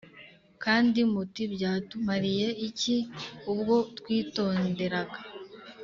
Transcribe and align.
kandi 0.63 0.99
muti 1.11 1.43
Byatumariye 1.53 2.47
iki 2.67 2.95
ubwo 3.51 3.75
twitonderaga 3.97 5.17